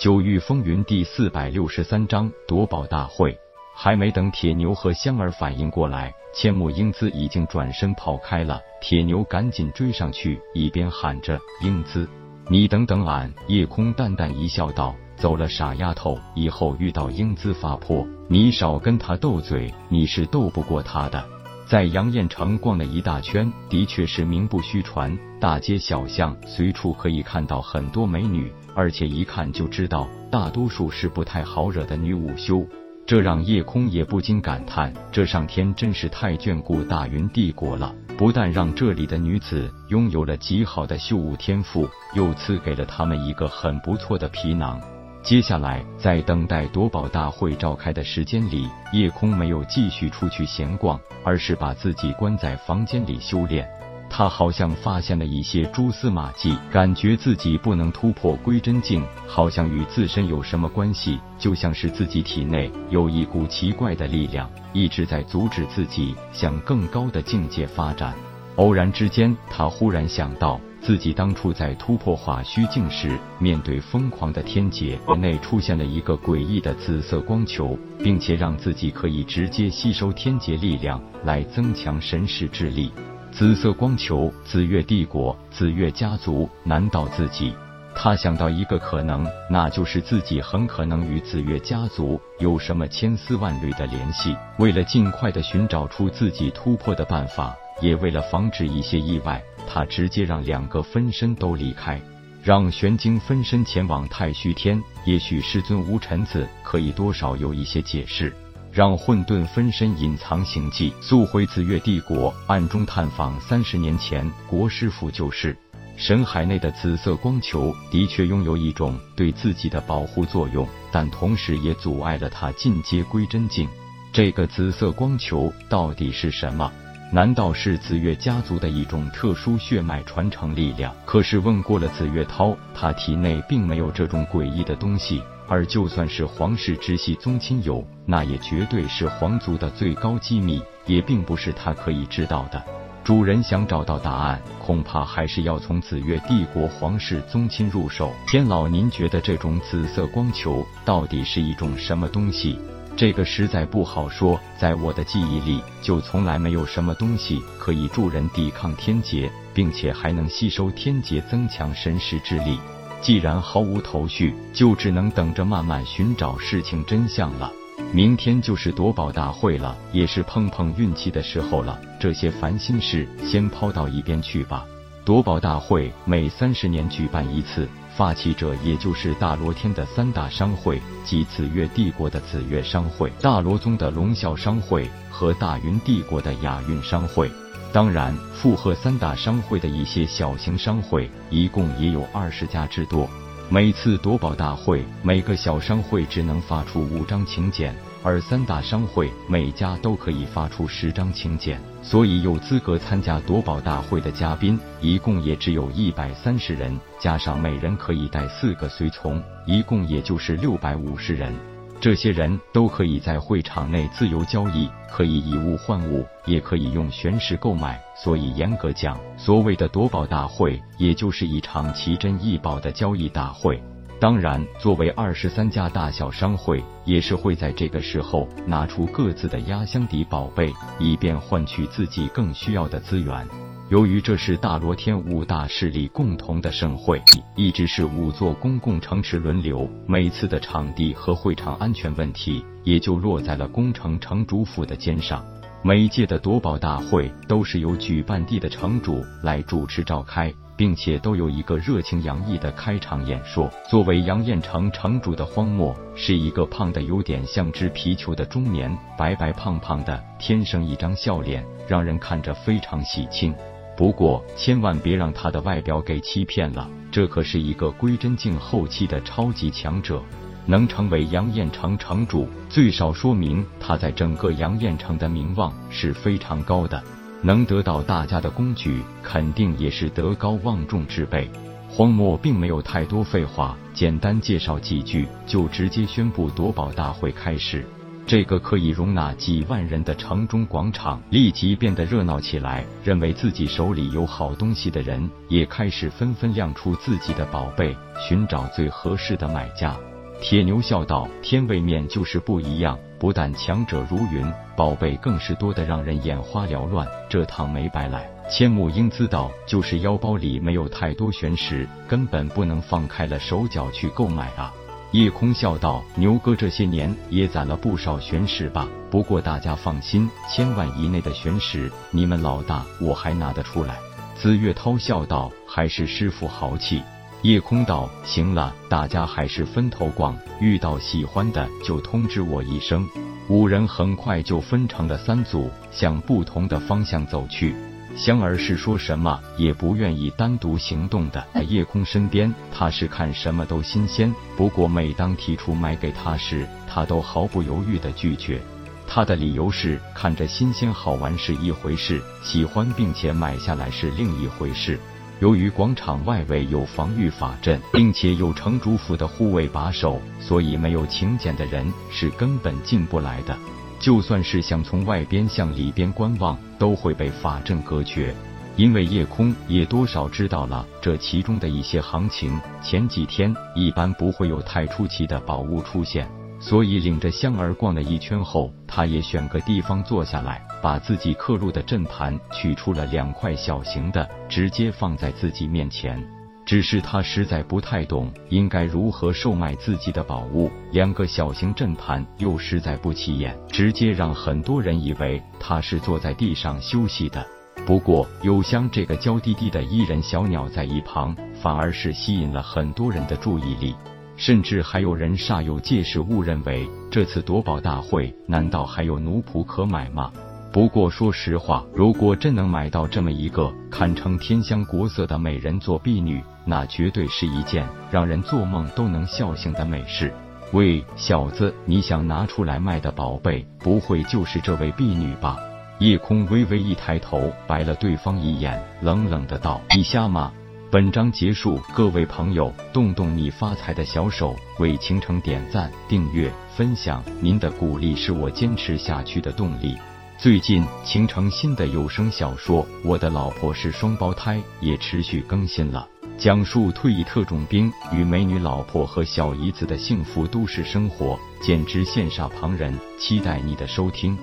[0.00, 3.38] 九域风云第四百六十三章夺宝大会。
[3.74, 8.62] 还没等铁牛和香儿反应过来，千木英姿已经转身跑开了。
[8.80, 12.08] 铁牛赶紧追上去，一边喊着：“英姿，
[12.48, 21.22] 你等等俺！”夜空淡淡一笑，道：“走了，傻丫头，以后遇到英姿发泼，你少跟她斗嘴，你是斗不过她的。”
[21.68, 32.62] 在杨彦城逛了一大圈，的确是名不虚传，大街小巷随处可以看到很多美女，而且一看就知道大多数是不太好惹的女武修，
[33.06, 44.78] 这让叶空也不禁感叹：这上天真是太眷顾大云帝国了，不但让这里的女子拥有了极好的秀武天赋，又赐给了他们一个很不错的皮囊。
[45.22, 53.66] 接下来，在等待夺宝大会召开的时间里，叶空没有继续出去闲逛，而是把自己关在房间里修炼。
[54.10, 68.14] 他好像发现了一些蛛丝马迹，感觉自己不能突破归真境，好像与自身有什么关系，就像是自己体内有一股奇怪的力量，一直在阻止自己向更高的境界发展。
[68.56, 70.60] 偶然之间，他忽然想到。
[70.82, 82.90] 自己当初在突破化虚境时，面对疯狂的天劫，内出现了一个诡异的紫色光球，并且让自己可以直接吸收天劫力量来增强神识智力。
[83.32, 87.54] 紫色光球，紫月帝国，紫月家族，难道自己？
[87.94, 94.36] 他想到一个可能，那就是自己很可能与紫月家族有什么千丝万缕的联系。
[94.58, 97.54] 为了尽快的寻找出自己突破的办法。
[97.80, 101.98] 也为了防止一些意外，他直接让两个分身都离开，
[102.42, 104.78] 让玄晶分身前往太虚天。
[105.06, 108.30] 也许师尊无尘子可以多少有一些解释。
[108.72, 115.56] 让混沌分身隐藏行迹，速回紫月帝国，暗中探访三十年前国师府旧事。
[115.96, 123.68] 神海内的紫色光球的确拥有一种对自己的保护作用，但同时也阻碍了他进阶归真境。
[124.12, 126.70] 这个紫色光球到底是什么？
[127.12, 130.94] 难道是紫月家族的一种特殊血脉传承力量？
[131.04, 135.20] 可是问过了紫月涛，他体内并没有这种诡异的东西。
[135.50, 142.64] 而就算是皇室直系宗亲有，那也绝对是皇族的最高机密，也并不是他可以知道的。
[143.02, 148.12] 主人想找到答案，恐怕还是要从紫月帝国皇室宗亲入手。
[148.28, 152.56] 天老，您觉得这种紫色光球到底是一种什么东西？
[152.96, 162.56] 这个实在不好说，在我的记忆里，就从来没有什么东西可以助人抵抗天劫，并且还能吸收天劫，增强神识之力。
[163.00, 167.50] 既然毫无头绪，就只能等着慢慢寻找事情真相了。
[167.92, 171.80] 明天就是夺宝大会了，也是碰碰运气的时候了。
[171.98, 174.64] 这些烦心事先抛到一边去吧。
[175.04, 177.68] 夺宝大会每三十年举办一次。
[177.96, 187.30] 发起者也就是大罗天的三大商会，即紫月帝国的紫月商会、大罗宗的龙啸商会和大云帝国的雅韵商会。
[187.72, 193.08] 当然，附和三大商会的一些小型商会，一共也有二十家之多。
[193.48, 197.74] 每次夺宝大会，每个小商会只能发出五张请柬。
[198.02, 211.34] 而三大商会每家都可以发出十张请柬，所以有资格参加夺宝大会的嘉宾一共也只有一百三十人，加上每人可以带四个随从，一共也就是六百五十人。
[211.80, 217.80] 这些人都可以在会场内自由交易，可以以物换物，也可以用玄石购买。
[217.96, 223.62] 所以严格讲，所谓的夺宝大会，也就是一场奇珍异宝的交易大会。
[223.98, 233.26] 当然，作为二十三家大小商会，也是会在这个时候拿出各自的压箱底宝贝，以便换取自己更需要的资源。
[233.70, 237.00] 由于这是大罗天五大势力共同的盛会，
[237.36, 245.24] 一直是五座公共城池轮流，每次的场地和会场安全问题也就落在了宫城城主府的肩上。
[245.62, 250.34] 每届的夺宝大会都是由举办地的城主来主持召开。
[250.56, 253.50] 并且都有一个热情洋溢的开场演说。
[253.70, 263.34] 作为杨彦城城主的荒漠，是一个胖的有点像只皮球的中年，白白胖胖的，天生一张笑脸，让人看着非常喜庆。
[263.80, 270.02] 不过，千万别让他的外表给欺骗了，这可是一个归真境后期的超级强者，
[270.44, 276.82] 能成为杨彦城城主，最少说明他在整个杨彦城的名望是非常高的。
[277.22, 281.30] 能得到大家的公举，肯定也是德高望重之辈。
[281.70, 287.64] 荒漠并没有太多废话，简单介绍几句，就直接宣布夺宝大会开始。
[288.10, 292.64] 这个可以容纳几万人的城中广场立即变得热闹起来。
[292.82, 299.76] 认为自己手里有好东西的人，也开始纷纷亮出自己的宝贝，寻找最合适的买家。
[300.20, 306.84] 铁牛笑道：“天位面就是不一样，不但强者如云，宝贝更是多得让人眼花缭乱。
[307.08, 314.52] 这趟没白来。”千木英姿道：“就是腰包里没有太多玄石，根本不能放开了手脚去购买啊。”
[314.92, 318.66] 叶空笑道：“牛哥这些年也攒了不少玄石吧？
[318.90, 323.78] 不过大家放心，千万以内的玄石，你们老大我还拿得出来。”
[324.20, 326.82] 紫月涛笑道：“还是师傅豪气。”
[327.22, 332.88] 叶空道：“行了，大家还是分头逛，遇到喜欢的就通知我一声。”
[333.28, 337.54] 五人很快就分成了三组，向不同的方向走去。
[337.96, 344.14] 香儿是说什么也不愿意单独行动的，在 夜空身边，他是看什么都新鲜。
[344.36, 348.40] 不过每当提出买给他时，他都毫不犹豫的拒绝。
[348.86, 354.78] 他的理由是，看着新鲜好玩是一回事，喜欢并且买下来是另一回事。
[355.20, 363.36] 由于广场外围有防御法阵，并且有城主府的护卫把守，所以没有请柬的人是根本进不来的。
[363.80, 368.14] 就算是想从外边向里边观望，都会被法阵隔绝。
[368.56, 376.06] 因为夜空也多少知道了这其中的一些行情，前几天一般不会有太出奇的宝物出现。
[376.38, 386.02] 所以领着香儿逛了一圈后，他也选个地方坐下来，把自己刻入的阵盘取出了两块小型的，直接放在自己面前。
[386.50, 397.24] 只是他实在不太懂应该如何售卖自己的宝物，两个小型阵盘又实在不起眼，直接让很多人以为他是坐在地上休息的。
[397.64, 403.72] 不过有香这个娇滴滴的伊人小鸟在一旁，反而是吸引了很多人的注意力。
[404.16, 410.10] 甚至还有人煞有介事误认为这次夺宝大会难道还有奴仆可买吗？
[410.52, 420.12] 不过说实话，如果真能买到这么一个堪称天香国色的美人做婢女，那绝对是一件让人做梦都能笑醒的美事。
[420.52, 425.38] 喂，小子，你想拿出来卖的宝贝，不会就是这位婢女吧？
[425.78, 430.32] 夜空微微一抬头，白了对方一眼，冷冷的道：“你瞎吗？”
[430.68, 439.76] 本章结束，各位朋友，动动你发财的小手，为倾城点赞、订阅、分享，您的鼓励是我坚持下去的动力。
[440.22, 445.88] 最近，倾城新的有声小说《我的老婆是双胞胎》也持续更新了，
[446.18, 452.78] 讲述退役特种兵与美女老婆和小姨子的幸福都市生活，简直羡煞旁人。
[452.98, 454.14] 期待你的收听。